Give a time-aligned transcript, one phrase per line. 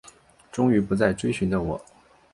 [0.51, 1.79] 终于不再追寻的我